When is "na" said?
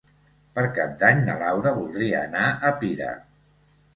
1.27-1.35